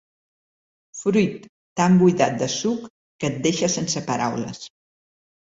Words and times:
Fruit 0.99 1.45
tan 1.81 1.99
buidat 1.99 2.33
de 2.41 2.47
suc 2.55 2.89
que 3.19 3.31
et 3.35 3.39
deixa 3.45 3.71
sense 3.77 4.05
paraules. 4.11 4.65